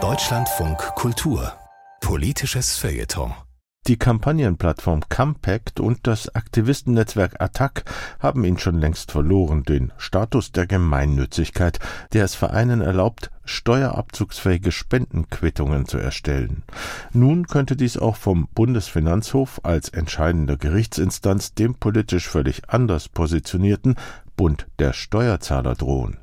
Deutschlandfunk 0.00 0.78
Kultur 0.94 1.52
Politisches 2.00 2.76
Feuilleton 2.76 3.34
die 3.88 3.96
Kampagnenplattform 3.96 5.08
Campact 5.08 5.80
und 5.80 6.06
das 6.06 6.34
Aktivistennetzwerk 6.34 7.40
Attac 7.40 7.84
haben 8.20 8.44
ihn 8.44 8.58
schon 8.58 8.78
längst 8.78 9.10
verloren, 9.12 9.62
den 9.62 9.94
Status 9.96 10.52
der 10.52 10.66
Gemeinnützigkeit, 10.66 11.78
der 12.12 12.24
es 12.24 12.34
Vereinen 12.34 12.82
erlaubt, 12.82 13.30
steuerabzugsfähige 13.46 14.72
Spendenquittungen 14.72 15.86
zu 15.86 15.96
erstellen. 15.96 16.64
Nun 17.14 17.46
könnte 17.46 17.76
dies 17.76 17.96
auch 17.96 18.16
vom 18.16 18.46
Bundesfinanzhof 18.54 19.60
als 19.62 19.88
entscheidender 19.88 20.58
Gerichtsinstanz 20.58 21.54
dem 21.54 21.74
politisch 21.74 22.28
völlig 22.28 22.68
anders 22.68 23.08
positionierten 23.08 23.96
Bund 24.36 24.66
der 24.78 24.92
Steuerzahler 24.92 25.74
drohen. 25.74 26.18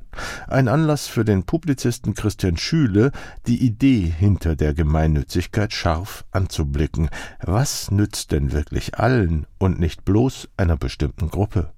Ein 0.47 0.67
Anlass 0.67 1.07
für 1.07 1.25
den 1.25 1.43
Publizisten 1.43 2.13
Christian 2.13 2.57
Schüle, 2.57 3.11
die 3.47 3.63
Idee 3.65 4.13
hinter 4.17 4.55
der 4.55 4.73
Gemeinnützigkeit 4.73 5.73
scharf 5.73 6.25
anzublicken. 6.31 7.09
Was 7.41 7.91
nützt 7.91 8.31
denn 8.31 8.51
wirklich 8.51 8.97
allen 8.97 9.45
und 9.59 9.79
nicht 9.79 10.05
bloß 10.05 10.49
einer 10.57 10.77
bestimmten 10.77 11.29
Gruppe? 11.29 11.73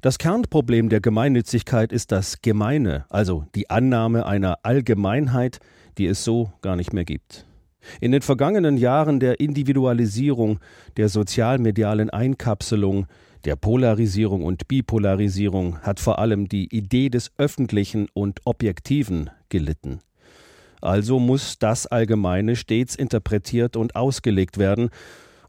Das 0.00 0.18
Kernproblem 0.18 0.88
der 0.88 1.00
Gemeinnützigkeit 1.00 1.92
ist 1.92 2.10
das 2.10 2.42
Gemeine, 2.42 3.04
also 3.08 3.46
die 3.54 3.70
Annahme 3.70 4.26
einer 4.26 4.58
Allgemeinheit, 4.64 5.60
die 5.96 6.06
es 6.06 6.24
so 6.24 6.52
gar 6.60 6.74
nicht 6.74 6.92
mehr 6.92 7.04
gibt. 7.04 7.46
In 8.00 8.12
den 8.12 8.22
vergangenen 8.22 8.76
Jahren 8.76 9.20
der 9.20 9.40
Individualisierung, 9.40 10.58
der 10.96 11.08
sozialmedialen 11.08 12.10
Einkapselung, 12.10 13.06
der 13.44 13.56
Polarisierung 13.56 14.44
und 14.44 14.68
Bipolarisierung 14.68 15.80
hat 15.80 15.98
vor 15.98 16.18
allem 16.18 16.48
die 16.48 16.74
Idee 16.74 17.08
des 17.08 17.32
Öffentlichen 17.38 18.08
und 18.14 18.40
Objektiven 18.44 19.30
gelitten. 19.48 20.00
Also 20.80 21.18
muss 21.18 21.58
das 21.58 21.86
Allgemeine 21.86 22.56
stets 22.56 22.94
interpretiert 22.94 23.76
und 23.76 23.96
ausgelegt 23.96 24.58
werden, 24.58 24.90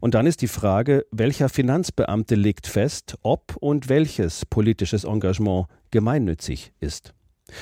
und 0.00 0.14
dann 0.14 0.26
ist 0.26 0.42
die 0.42 0.48
Frage, 0.48 1.06
welcher 1.12 1.48
Finanzbeamte 1.48 2.34
legt 2.34 2.66
fest, 2.66 3.16
ob 3.22 3.56
und 3.58 3.88
welches 3.88 4.44
politisches 4.44 5.04
Engagement 5.04 5.66
gemeinnützig 5.90 6.72
ist. 6.78 7.14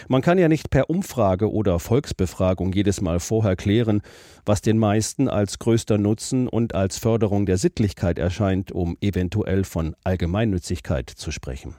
Man 0.08 0.22
kann 0.22 0.38
ja 0.38 0.48
nicht 0.48 0.70
per 0.70 0.90
Umfrage 0.90 1.50
oder 1.50 1.78
Volksbefragung 1.78 2.72
jedes 2.72 3.00
Mal 3.00 3.20
vorher 3.20 3.56
klären, 3.56 4.02
was 4.44 4.60
den 4.60 4.78
meisten 4.78 5.28
als 5.28 5.58
größter 5.58 5.98
Nutzen 5.98 6.48
und 6.48 6.74
als 6.74 6.98
Förderung 6.98 7.46
der 7.46 7.58
Sittlichkeit 7.58 8.18
erscheint, 8.18 8.72
um 8.72 8.96
eventuell 9.00 9.64
von 9.64 9.94
Allgemeinnützigkeit 10.04 11.10
zu 11.10 11.30
sprechen. 11.30 11.76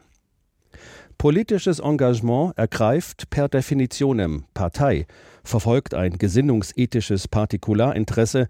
Politisches 1.17 1.80
Engagement 1.80 2.58
ergreift 2.58 3.30
per 3.30 3.47
definitionem 3.47 4.45
Partei, 4.53 5.06
verfolgt 5.44 5.94
ein 5.94 6.17
gesinnungsethisches 6.17 7.28
Partikularinteresse 7.28 8.47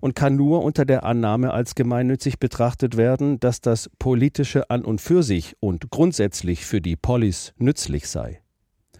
und 0.00 0.14
kann 0.14 0.36
nur 0.36 0.62
unter 0.62 0.84
der 0.84 1.04
Annahme 1.04 1.52
als 1.52 1.74
gemeinnützig 1.74 2.38
betrachtet 2.38 2.96
werden, 2.96 3.40
dass 3.40 3.60
das 3.60 3.90
Politische 3.98 4.70
an 4.70 4.84
und 4.84 5.00
für 5.00 5.22
sich 5.22 5.56
und 5.60 5.90
grundsätzlich 5.90 6.64
für 6.64 6.80
die 6.80 6.96
Polis 6.96 7.52
nützlich 7.58 8.08
sei. 8.08 8.40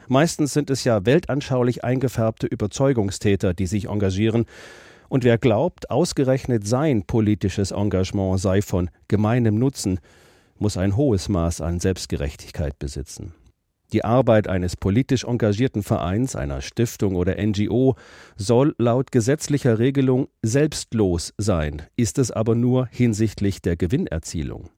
Meistens 0.08 0.52
sind 0.52 0.70
es 0.70 0.84
ja 0.84 1.04
weltanschaulich 1.04 1.84
eingefärbte 1.84 2.46
Überzeugungstäter, 2.46 3.54
die 3.54 3.66
sich 3.66 3.88
engagieren, 3.88 4.46
und 5.08 5.24
wer 5.24 5.38
glaubt, 5.38 5.90
ausgerechnet 5.90 6.66
sein 6.66 7.04
politisches 7.04 7.70
Engagement 7.70 8.40
sei 8.40 8.60
von 8.60 8.90
gemeinem 9.08 9.56
Nutzen, 9.56 10.00
muss 10.58 10.76
ein 10.76 10.96
hohes 10.96 11.28
Maß 11.28 11.60
an 11.60 11.80
Selbstgerechtigkeit 11.80 12.78
besitzen. 12.78 13.32
Die 13.92 14.04
Arbeit 14.04 14.48
eines 14.48 14.76
politisch 14.76 15.24
engagierten 15.24 15.84
Vereins, 15.84 16.34
einer 16.34 16.60
Stiftung 16.60 17.14
oder 17.14 17.36
NGO 17.40 17.94
soll 18.36 18.74
laut 18.78 19.12
gesetzlicher 19.12 19.78
Regelung 19.78 20.28
selbstlos 20.42 21.34
sein, 21.38 21.82
ist 21.94 22.18
es 22.18 22.32
aber 22.32 22.56
nur 22.56 22.88
hinsichtlich 22.90 23.62
der 23.62 23.76
Gewinnerzielung. 23.76 24.70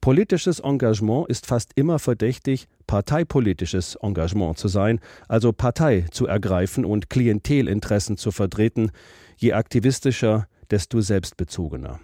Politisches 0.00 0.60
Engagement 0.60 1.28
ist 1.28 1.46
fast 1.46 1.72
immer 1.74 1.98
verdächtig, 1.98 2.66
parteipolitisches 2.86 3.96
Engagement 3.96 4.58
zu 4.58 4.68
sein, 4.68 5.00
also 5.28 5.52
Partei 5.52 6.06
zu 6.10 6.26
ergreifen 6.26 6.84
und 6.84 7.10
Klientelinteressen 7.10 8.16
zu 8.16 8.30
vertreten, 8.30 8.90
je 9.36 9.52
aktivistischer, 9.52 10.46
desto 10.70 11.00
selbstbezogener. 11.00 12.00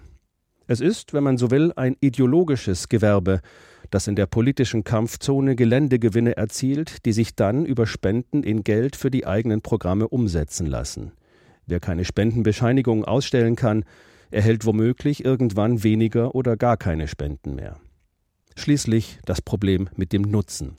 Es 0.66 0.80
ist, 0.80 1.14
wenn 1.14 1.24
man 1.24 1.38
so 1.38 1.50
will, 1.50 1.72
ein 1.76 1.96
ideologisches 2.00 2.90
Gewerbe, 2.90 3.40
das 3.90 4.06
in 4.06 4.16
der 4.16 4.26
politischen 4.26 4.84
Kampfzone 4.84 5.56
Geländegewinne 5.56 6.36
erzielt, 6.36 7.06
die 7.06 7.12
sich 7.12 7.34
dann 7.34 7.64
über 7.64 7.86
Spenden 7.86 8.42
in 8.42 8.64
Geld 8.64 8.94
für 8.94 9.10
die 9.10 9.26
eigenen 9.26 9.62
Programme 9.62 10.08
umsetzen 10.08 10.66
lassen. 10.66 11.12
Wer 11.66 11.80
keine 11.80 12.04
Spendenbescheinigung 12.04 13.04
ausstellen 13.04 13.56
kann, 13.56 13.84
erhält 14.31 14.65
womöglich 14.65 15.25
irgendwann 15.25 15.83
weniger 15.83 16.34
oder 16.34 16.56
gar 16.56 16.77
keine 16.77 17.09
Spenden 17.09 17.55
mehr. 17.55 17.78
Schließlich 18.56 19.19
das 19.25 19.41
Problem 19.41 19.89
mit 19.97 20.12
dem 20.12 20.22
Nutzen. 20.22 20.78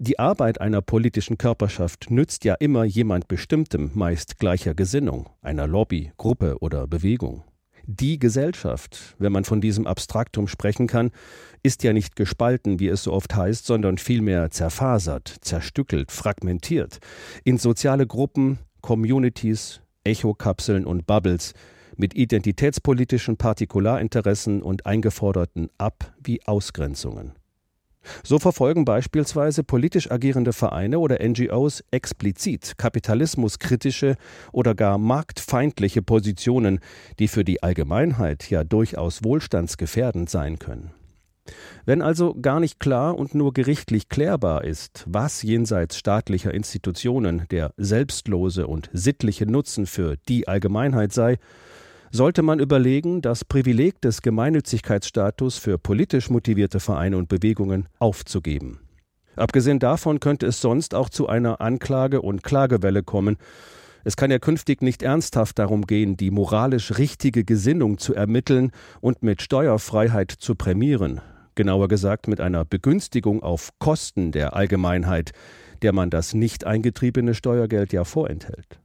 Die 0.00 0.20
Arbeit 0.20 0.60
einer 0.60 0.80
politischen 0.80 1.38
Körperschaft 1.38 2.08
nützt 2.08 2.44
ja 2.44 2.54
immer 2.54 2.84
jemand 2.84 3.26
Bestimmtem, 3.26 3.90
meist 3.94 4.38
gleicher 4.38 4.74
Gesinnung, 4.74 5.28
einer 5.42 5.66
Lobby, 5.66 6.12
Gruppe 6.16 6.58
oder 6.60 6.86
Bewegung. 6.86 7.42
Die 7.84 8.18
Gesellschaft, 8.18 9.16
wenn 9.18 9.32
man 9.32 9.44
von 9.44 9.60
diesem 9.60 9.86
Abstraktum 9.86 10.46
sprechen 10.46 10.86
kann, 10.86 11.10
ist 11.62 11.82
ja 11.82 11.92
nicht 11.92 12.16
gespalten, 12.16 12.78
wie 12.78 12.88
es 12.88 13.02
so 13.02 13.12
oft 13.12 13.34
heißt, 13.34 13.66
sondern 13.66 13.98
vielmehr 13.98 14.50
zerfasert, 14.50 15.34
zerstückelt, 15.40 16.12
fragmentiert 16.12 16.98
in 17.44 17.58
soziale 17.58 18.06
Gruppen, 18.06 18.58
Communities, 18.82 19.80
Echokapseln 20.04 20.84
und 20.84 21.06
Bubbles, 21.06 21.54
mit 21.98 22.14
identitätspolitischen 22.14 23.36
Partikularinteressen 23.36 24.62
und 24.62 24.86
eingeforderten 24.86 25.68
Ab- 25.76 26.14
wie 26.22 26.42
Ausgrenzungen. 26.46 27.32
So 28.22 28.38
verfolgen 28.38 28.84
beispielsweise 28.84 29.64
politisch 29.64 30.10
agierende 30.10 30.52
Vereine 30.52 30.98
oder 30.98 31.18
NGOs 31.22 31.84
explizit 31.90 32.78
kapitalismuskritische 32.78 34.16
oder 34.52 34.74
gar 34.74 34.96
marktfeindliche 34.96 36.00
Positionen, 36.00 36.80
die 37.18 37.28
für 37.28 37.44
die 37.44 37.62
Allgemeinheit 37.62 38.48
ja 38.48 38.64
durchaus 38.64 39.24
wohlstandsgefährdend 39.24 40.30
sein 40.30 40.58
können. 40.58 40.92
Wenn 41.86 42.02
also 42.02 42.34
gar 42.34 42.60
nicht 42.60 42.78
klar 42.78 43.16
und 43.16 43.34
nur 43.34 43.54
gerichtlich 43.54 44.08
klärbar 44.08 44.64
ist, 44.64 45.04
was 45.06 45.42
jenseits 45.42 45.96
staatlicher 45.96 46.52
Institutionen 46.52 47.46
der 47.50 47.72
selbstlose 47.78 48.66
und 48.66 48.90
sittliche 48.92 49.46
Nutzen 49.46 49.86
für 49.86 50.16
die 50.28 50.46
Allgemeinheit 50.46 51.12
sei, 51.12 51.38
sollte 52.10 52.42
man 52.42 52.58
überlegen, 52.58 53.22
das 53.22 53.44
Privileg 53.44 54.00
des 54.00 54.22
Gemeinnützigkeitsstatus 54.22 55.58
für 55.58 55.78
politisch 55.78 56.30
motivierte 56.30 56.80
Vereine 56.80 57.16
und 57.16 57.28
Bewegungen 57.28 57.88
aufzugeben. 57.98 58.80
Abgesehen 59.36 59.78
davon 59.78 60.18
könnte 60.20 60.46
es 60.46 60.60
sonst 60.60 60.94
auch 60.94 61.08
zu 61.08 61.28
einer 61.28 61.60
Anklage- 61.60 62.22
und 62.22 62.42
Klagewelle 62.42 63.02
kommen. 63.02 63.36
Es 64.04 64.16
kann 64.16 64.30
ja 64.30 64.38
künftig 64.38 64.82
nicht 64.82 65.02
ernsthaft 65.02 65.58
darum 65.58 65.86
gehen, 65.86 66.16
die 66.16 66.30
moralisch 66.30 66.98
richtige 66.98 67.44
Gesinnung 67.44 67.98
zu 67.98 68.14
ermitteln 68.14 68.72
und 69.00 69.22
mit 69.22 69.42
Steuerfreiheit 69.42 70.30
zu 70.30 70.54
prämieren, 70.54 71.20
genauer 71.54 71.88
gesagt 71.88 72.26
mit 72.26 72.40
einer 72.40 72.64
Begünstigung 72.64 73.42
auf 73.42 73.70
Kosten 73.78 74.32
der 74.32 74.54
Allgemeinheit, 74.56 75.32
der 75.82 75.92
man 75.92 76.10
das 76.10 76.34
nicht 76.34 76.64
eingetriebene 76.64 77.34
Steuergeld 77.34 77.92
ja 77.92 78.04
vorenthält. 78.04 78.80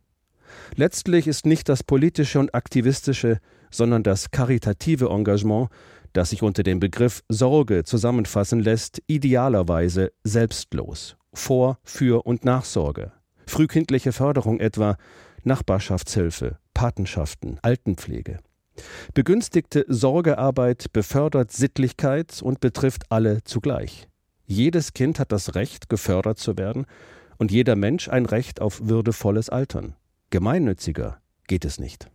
Letztlich 0.75 1.27
ist 1.27 1.45
nicht 1.45 1.69
das 1.69 1.83
politische 1.83 2.39
und 2.39 2.53
aktivistische, 2.55 3.39
sondern 3.71 4.03
das 4.03 4.31
karitative 4.31 5.09
Engagement, 5.09 5.69
das 6.13 6.29
sich 6.29 6.43
unter 6.43 6.63
dem 6.63 6.79
Begriff 6.79 7.23
Sorge 7.27 7.83
zusammenfassen 7.83 8.59
lässt, 8.59 9.01
idealerweise 9.07 10.11
selbstlos. 10.23 11.17
Vor, 11.33 11.79
für 11.83 12.25
und 12.25 12.45
Nachsorge. 12.45 13.11
Frühkindliche 13.47 14.11
Förderung 14.11 14.59
etwa, 14.59 14.97
Nachbarschaftshilfe, 15.43 16.57
Patenschaften, 16.73 17.59
Altenpflege. 17.61 18.39
Begünstigte 19.13 19.85
Sorgearbeit 19.87 20.91
befördert 20.93 21.51
Sittlichkeit 21.51 22.41
und 22.41 22.59
betrifft 22.59 23.03
alle 23.09 23.43
zugleich. 23.43 24.07
Jedes 24.45 24.93
Kind 24.93 25.19
hat 25.19 25.31
das 25.31 25.55
Recht, 25.55 25.89
gefördert 25.89 26.39
zu 26.39 26.57
werden, 26.57 26.85
und 27.37 27.51
jeder 27.51 27.75
Mensch 27.75 28.09
ein 28.09 28.25
Recht 28.25 28.61
auf 28.61 28.81
würdevolles 28.83 29.49
Altern. 29.49 29.95
Gemeinnütziger 30.33 31.21
geht 31.45 31.63
es 31.63 31.79
nicht. 31.79 32.09